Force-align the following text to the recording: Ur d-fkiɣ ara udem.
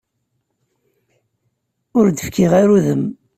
Ur 1.97 2.05
d-fkiɣ 2.09 2.51
ara 2.61 2.73
udem. 2.75 3.03